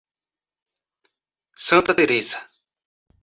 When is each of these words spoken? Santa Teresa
Santa 1.65 1.93
Teresa 1.93 2.39